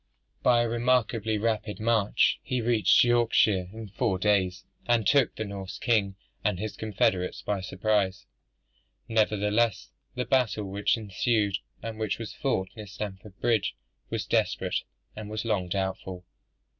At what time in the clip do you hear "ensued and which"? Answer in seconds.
10.97-12.17